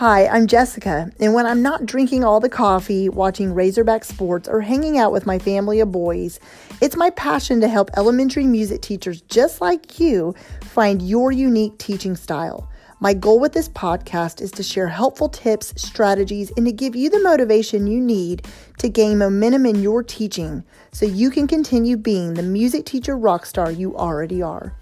[0.00, 4.62] Hi, I'm Jessica, and when I'm not drinking all the coffee, watching Razorback sports, or
[4.62, 6.40] hanging out with my family of boys,
[6.80, 12.16] it's my passion to help elementary music teachers just like you find your unique teaching
[12.16, 12.66] style.
[13.00, 17.10] My goal with this podcast is to share helpful tips, strategies, and to give you
[17.10, 18.46] the motivation you need
[18.78, 23.44] to gain momentum in your teaching so you can continue being the music teacher rock
[23.44, 24.74] star you already are.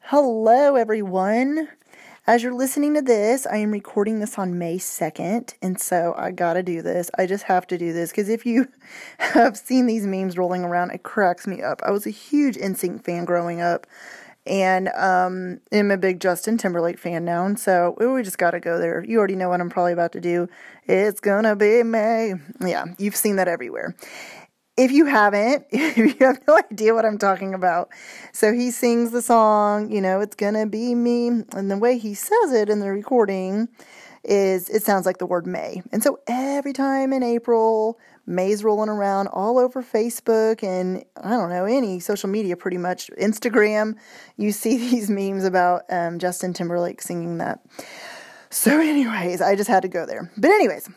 [0.00, 1.68] Hello, everyone.
[2.24, 6.30] As you're listening to this, I am recording this on May 2nd, and so I
[6.30, 7.10] gotta do this.
[7.18, 8.68] I just have to do this because if you
[9.18, 11.82] have seen these memes rolling around, it cracks me up.
[11.84, 13.88] I was a huge NSYNC fan growing up,
[14.46, 18.78] and um, I'm a big Justin Timberlake fan now, and so we just gotta go
[18.78, 19.04] there.
[19.04, 20.48] You already know what I'm probably about to do.
[20.86, 22.34] It's gonna be May.
[22.60, 23.96] Yeah, you've seen that everywhere
[24.82, 27.90] if you haven't, if you have no idea what I'm talking about,
[28.32, 32.14] so he sings the song, you know, it's gonna be me, and the way he
[32.14, 33.68] says it in the recording
[34.24, 35.82] is it sounds like the word May.
[35.90, 41.50] And so every time in April, May's rolling around all over Facebook and I don't
[41.50, 43.96] know, any social media pretty much, Instagram,
[44.36, 47.60] you see these memes about um, Justin Timberlake singing that.
[48.50, 50.30] So, anyways, I just had to go there.
[50.36, 50.88] But, anyways,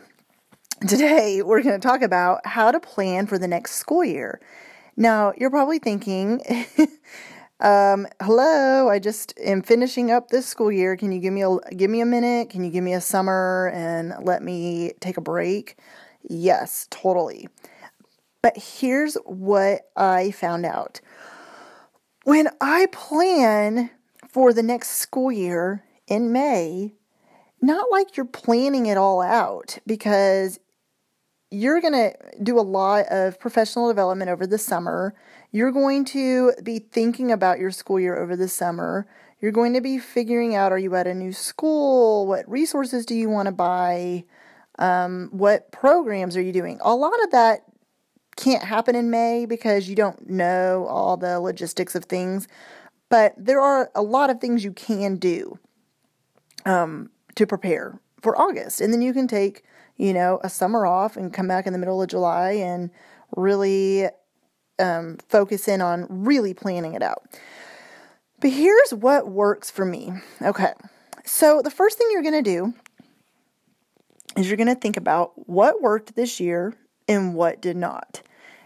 [0.87, 4.39] Today, we're going to talk about how to plan for the next school year.
[4.95, 6.41] Now, you're probably thinking,
[7.59, 10.95] um, hello, I just am finishing up this school year.
[10.95, 12.49] Can you give me a give me a minute?
[12.49, 15.77] Can you give me a summer and let me take a break?
[16.21, 17.47] Yes, totally.
[18.43, 21.01] But here's what I found out.
[22.25, 23.89] When I plan
[24.27, 26.93] for the next school year in May,
[27.61, 30.59] not like you're planning it all out because
[31.51, 35.13] you're going to do a lot of professional development over the summer.
[35.51, 39.07] You're going to be thinking about your school year over the summer.
[39.39, 42.27] You're going to be figuring out are you at a new school?
[42.27, 44.25] What resources do you want to buy?
[44.79, 46.79] Um, what programs are you doing?
[46.81, 47.61] A lot of that
[48.35, 52.47] can't happen in May because you don't know all the logistics of things.
[53.09, 55.59] But there are a lot of things you can do
[56.65, 58.81] um, to prepare for August.
[58.81, 59.63] And then you can take
[59.97, 62.89] you know, a summer off and come back in the middle of July and
[63.35, 64.07] really
[64.79, 67.23] um, focus in on really planning it out.
[68.41, 70.11] But here's what works for me.
[70.41, 70.73] Okay.
[71.23, 72.73] So the first thing you're going to do
[74.37, 76.75] is you're going to think about what worked this year
[77.07, 78.21] and what did not.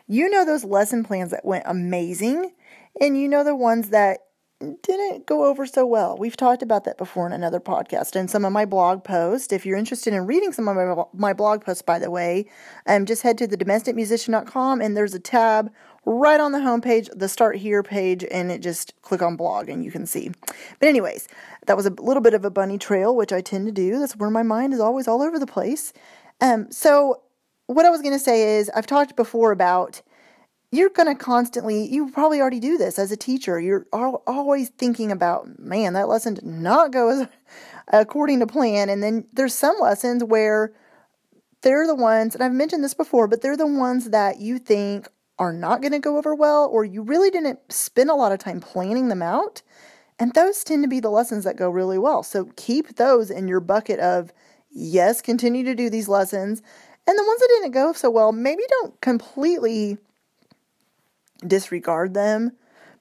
[0.07, 2.51] You know those lesson plans that went amazing,
[2.99, 4.21] and you know the ones that
[4.59, 6.17] didn't go over so well.
[6.17, 9.53] We've talked about that before in another podcast and some of my blog posts.
[9.53, 12.45] If you're interested in reading some of my, my blog posts, by the way,
[12.85, 15.71] um, just head to the domesticmusician.com and there's a tab
[16.05, 19.85] right on the homepage, the Start Here page, and it just click on blog and
[19.85, 20.31] you can see.
[20.79, 21.29] But, anyways,
[21.67, 23.99] that was a little bit of a bunny trail, which I tend to do.
[23.99, 25.93] That's where my mind is always all over the place.
[26.41, 27.21] Um, so,
[27.67, 30.01] what I was going to say is, I've talked before about
[30.71, 33.59] you're going to constantly, you probably already do this as a teacher.
[33.59, 37.27] You're always thinking about, man, that lesson did not go as
[37.87, 38.89] according to plan.
[38.89, 40.71] And then there's some lessons where
[41.61, 45.07] they're the ones, and I've mentioned this before, but they're the ones that you think
[45.39, 48.39] are not going to go over well, or you really didn't spend a lot of
[48.39, 49.61] time planning them out.
[50.19, 52.23] And those tend to be the lessons that go really well.
[52.23, 54.33] So keep those in your bucket of,
[54.69, 56.61] yes, continue to do these lessons.
[57.07, 59.97] And the ones that didn't go so well, maybe don't completely
[61.45, 62.51] disregard them,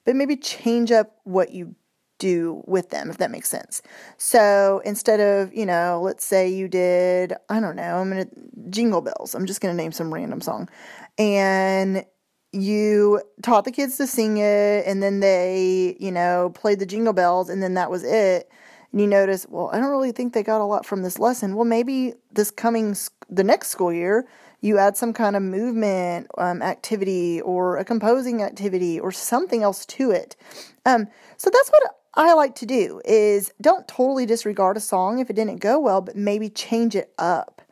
[0.05, 1.75] but maybe change up what you
[2.19, 3.81] do with them, if that makes sense.
[4.17, 8.71] So instead of, you know, let's say you did, I don't know, I'm going to
[8.71, 9.35] Jingle Bells.
[9.35, 10.69] I'm just going to name some random song.
[11.17, 12.05] And
[12.53, 17.13] you taught the kids to sing it, and then they, you know, played the Jingle
[17.13, 18.51] Bells, and then that was it.
[18.91, 21.55] And you notice, well, I don't really think they got a lot from this lesson.
[21.55, 22.97] Well, maybe this coming,
[23.29, 24.27] the next school year,
[24.61, 29.87] you add some kind of movement um, activity or a composing activity or something else
[29.87, 30.37] to it.
[30.85, 31.83] Um, so that's what
[32.15, 36.01] I like to do is don't totally disregard a song if it didn't go well,
[36.01, 37.63] but maybe change it up.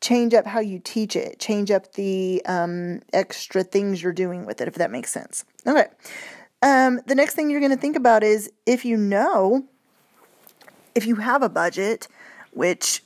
[0.00, 1.38] Change up how you teach it.
[1.38, 5.44] Change up the um, extra things you're doing with it, if that makes sense.
[5.66, 5.86] Okay.
[6.60, 9.64] Um, the next thing you're going to think about is if you know,
[10.94, 12.08] if you have a budget,
[12.50, 13.02] which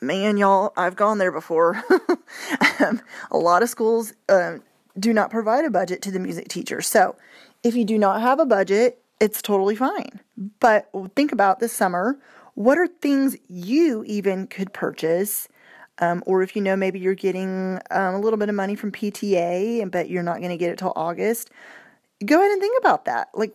[0.00, 1.82] man, y'all, I've gone there before.
[2.80, 3.00] um,
[3.30, 4.58] a lot of schools uh,
[4.98, 6.80] do not provide a budget to the music teacher.
[6.80, 7.16] So
[7.62, 10.20] if you do not have a budget, it's totally fine.
[10.60, 12.18] But think about this summer.
[12.54, 15.48] What are things you even could purchase?
[15.98, 18.90] Um, or if you know maybe you're getting um, a little bit of money from
[18.90, 21.50] PTA, but you're not going to get it till August,
[22.24, 23.28] go ahead and think about that.
[23.34, 23.52] Like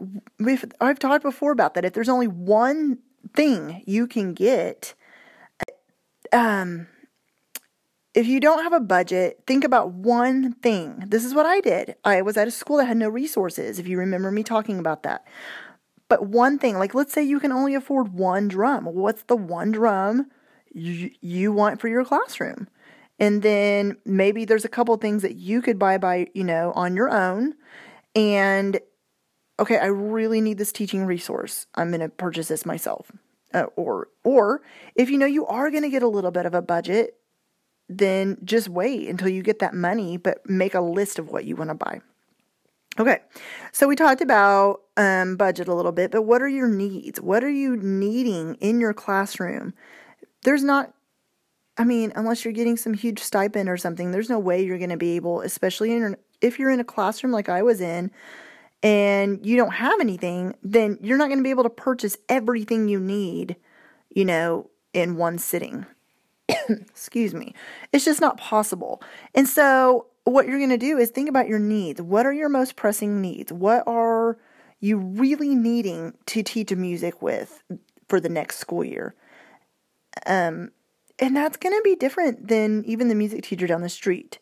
[0.79, 1.85] I've talked before about that.
[1.85, 2.99] If there's only one
[3.33, 4.93] thing you can get
[6.35, 6.87] um,
[8.13, 11.03] if you don't have a budget, think about one thing.
[11.07, 11.95] This is what I did.
[12.03, 15.03] I was at a school that had no resources, if you remember me talking about
[15.03, 15.25] that.
[16.07, 18.85] But one thing, like let's say you can only afford one drum.
[18.85, 20.29] What's the one drum
[20.71, 22.67] you, you want for your classroom?
[23.19, 26.95] And then maybe there's a couple things that you could buy by, you know, on
[26.95, 27.55] your own.
[28.13, 28.79] And
[29.59, 31.67] okay, I really need this teaching resource.
[31.75, 33.11] I'm going to purchase this myself.
[33.55, 34.61] Uh, or or
[34.95, 37.15] if you know you are going to get a little bit of a budget,
[37.87, 41.55] then just wait until you get that money, but make a list of what you
[41.55, 42.01] want to buy.
[42.99, 43.19] Okay,
[43.71, 47.21] so we talked about um, budget a little bit, but what are your needs?
[47.21, 49.73] What are you needing in your classroom?
[50.43, 50.93] There's not,
[51.77, 54.89] I mean, unless you're getting some huge stipend or something, there's no way you're going
[54.91, 58.11] to be able, especially in, if you're in a classroom like I was in,
[58.85, 62.87] and you don't have anything, then you're not going to be able to purchase everything
[62.87, 63.55] you need,
[64.11, 65.87] you know, in one sitting.
[66.69, 67.55] Excuse me.
[67.91, 69.01] It's just not possible.
[69.33, 71.99] And so, what you're going to do is think about your needs.
[71.99, 73.51] What are your most pressing needs?
[73.51, 74.37] What are
[74.79, 77.63] you really needing to teach music with
[78.07, 79.15] for the next school year?
[80.27, 80.69] Um,
[81.17, 84.37] and that's going to be different than even the music teacher down the street.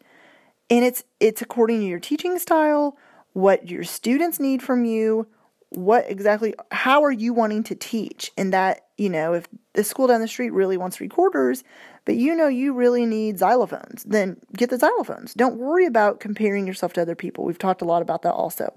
[0.69, 2.98] And it's it's according to your teaching style,
[3.33, 5.27] what your students need from you,
[5.69, 8.31] what exactly how are you wanting to teach?
[8.38, 11.63] And that you know if the school down the street really wants recorders
[12.06, 15.33] but you know you really need xylophones then get the xylophones.
[15.33, 17.44] Don't worry about comparing yourself to other people.
[17.44, 18.74] We've talked a lot about that also.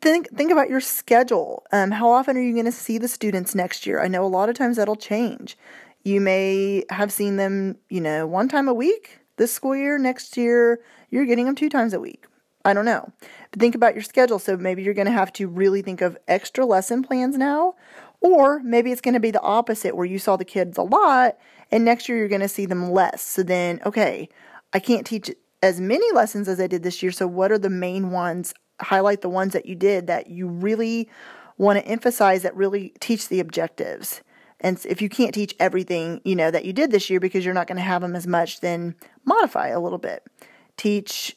[0.00, 1.64] Think think about your schedule.
[1.72, 4.00] Um, how often are you going to see the students next year?
[4.00, 5.58] I know a lot of times that'll change.
[6.02, 10.36] You may have seen them you know one time a week this school year next
[10.36, 10.80] year
[11.10, 12.26] you're getting them two times a week
[12.64, 13.10] I don't know.
[13.50, 14.38] But think about your schedule.
[14.38, 17.74] So maybe you're going to have to really think of extra lesson plans now.
[18.20, 21.38] Or maybe it's going to be the opposite where you saw the kids a lot
[21.70, 23.22] and next year you're going to see them less.
[23.22, 24.28] So then, okay,
[24.72, 25.30] I can't teach
[25.62, 27.12] as many lessons as I did this year.
[27.12, 28.52] So what are the main ones?
[28.80, 31.08] Highlight the ones that you did that you really
[31.58, 34.22] want to emphasize that really teach the objectives.
[34.60, 37.54] And if you can't teach everything, you know, that you did this year because you're
[37.54, 40.26] not going to have them as much, then modify a little bit.
[40.76, 41.36] Teach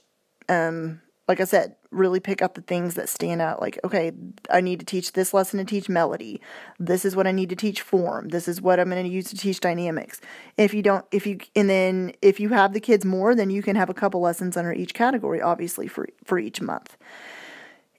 [0.50, 3.62] um, like I said, really pick up the things that stand out.
[3.62, 4.12] Like, okay,
[4.50, 6.42] I need to teach this lesson to teach melody.
[6.80, 8.30] This is what I need to teach form.
[8.30, 10.20] This is what I'm going to use to teach dynamics.
[10.58, 13.64] If you don't, if you, and then if you have the kids more, then you
[13.64, 16.98] can have a couple lessons under each category, obviously, for, for each month.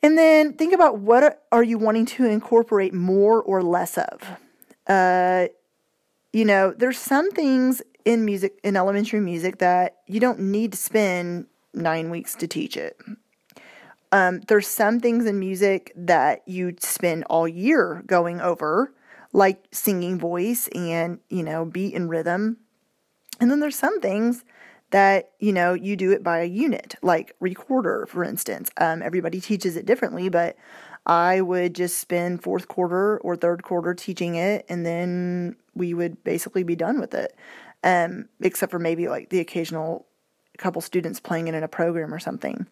[0.03, 4.39] And then think about what are you wanting to incorporate more or less of.
[4.87, 5.47] Uh,
[6.35, 10.79] you know, there's some things in music, in elementary music, that you don't need to
[10.79, 12.99] spend nine weeks to teach it.
[14.13, 18.93] Um, there's some things in music that you spend all year going over,
[19.33, 22.59] like singing voice and, you know, beat and rhythm.
[23.41, 24.45] And then there's some things
[24.91, 28.71] that, you know, you do it by a unit, like recorder, for instance.
[28.77, 30.57] Um, everybody teaches it differently, but
[31.07, 36.23] I would just spend fourth quarter or third quarter teaching it, and then we would
[36.23, 37.35] basically be done with it.
[37.83, 40.07] Um, except for maybe like the occasional
[40.55, 42.67] a couple students playing it in a program or something.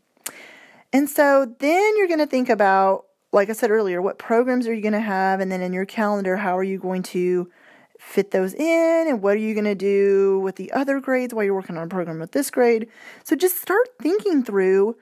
[0.93, 4.75] And so then you're going to think about, like I said earlier, what programs are
[4.75, 5.41] you going to have?
[5.41, 7.51] And then in your calendar, how are you going to
[7.99, 9.07] fit those in?
[9.09, 11.85] And what are you going to do with the other grades while you're working on
[11.85, 12.89] a program with this grade?
[13.25, 14.97] So just start thinking through.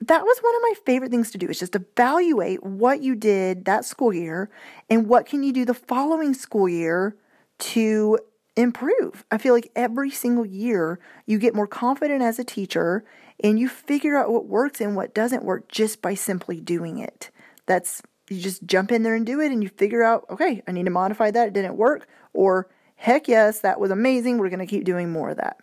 [0.00, 3.64] That was one of my favorite things to do is just evaluate what you did
[3.64, 4.48] that school year
[4.88, 7.16] and what can you do the following school year
[7.58, 8.18] to
[8.58, 9.24] improve.
[9.30, 13.04] I feel like every single year you get more confident as a teacher
[13.42, 17.30] and you figure out what works and what doesn't work just by simply doing it.
[17.66, 20.72] That's you just jump in there and do it and you figure out, okay, I
[20.72, 21.48] need to modify that.
[21.48, 22.08] It didn't work.
[22.34, 24.38] Or heck yes, that was amazing.
[24.38, 25.58] We're going to keep doing more of that.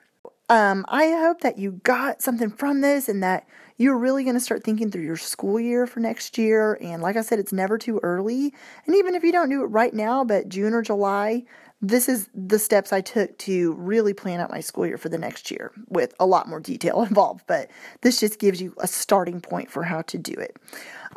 [0.48, 3.48] Um, I hope that you got something from this and that
[3.78, 6.78] you're really going to start thinking through your school year for next year.
[6.82, 8.54] And like I said, it's never too early.
[8.86, 11.44] And even if you don't do it right now, but June or July,
[11.90, 15.18] this is the steps I took to really plan out my school year for the
[15.18, 17.70] next year with a lot more detail involved, but
[18.02, 20.58] this just gives you a starting point for how to do it.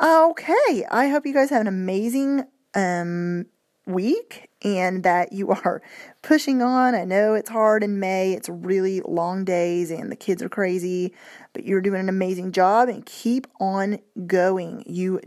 [0.01, 2.43] Okay, I hope you guys have an amazing
[2.75, 3.45] um,
[3.85, 5.81] week and that you are
[6.21, 6.93] pushing on.
[6.93, 11.13] I know it's hard in May, it's really long days and the kids are crazy,
[11.53, 14.83] but you're doing an amazing job and keep on going.
[14.85, 15.19] You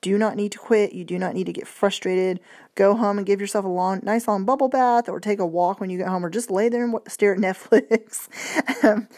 [0.00, 0.92] do not need to quit.
[0.92, 2.40] You do not need to get frustrated.
[2.74, 5.80] Go home and give yourself a long, nice long bubble bath, or take a walk
[5.80, 8.28] when you get home, or just lay there and stare at Netflix.
[8.84, 9.08] Um,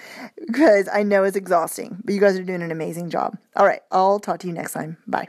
[0.46, 3.38] because I know it's exhausting, but you guys are doing an amazing job.
[3.56, 4.96] All right, I'll talk to you next time.
[5.06, 5.28] Bye.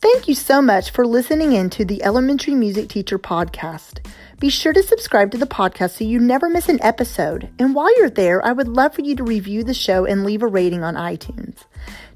[0.00, 4.06] Thank you so much for listening in to the Elementary Music Teacher Podcast.
[4.40, 7.48] Be sure to subscribe to the podcast so you never miss an episode.
[7.58, 10.42] And while you're there, I would love for you to review the show and leave
[10.42, 11.64] a rating on iTunes.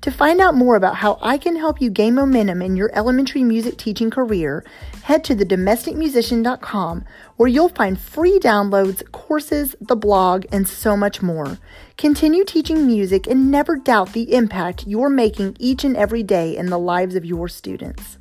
[0.02, 3.42] To find out more about how I can help you gain momentum in your elementary
[3.42, 4.64] music teaching career,
[5.02, 7.04] head to thedomesticmusician.com
[7.38, 11.58] where you'll find free downloads, courses, the blog, and so much more.
[11.98, 16.66] Continue teaching music and never doubt the impact you're making each and every day in
[16.66, 18.18] the lives of your students.